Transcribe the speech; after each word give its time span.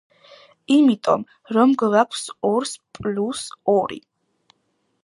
იმიტომ, 0.75 1.25
რომ 1.57 1.75
გვაქვს 1.83 2.25
ორს 2.51 2.75
პლუს 2.99 3.45
ორი. 3.79 4.03